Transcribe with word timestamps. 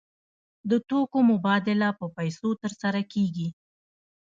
د 0.69 0.71
توکو 0.89 1.19
مبادله 1.31 1.89
په 1.99 2.05
پیسو 2.17 2.49
ترسره 2.61 3.01
کیږي. 3.13 3.47